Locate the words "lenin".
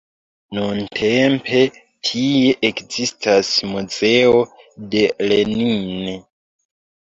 5.29-6.19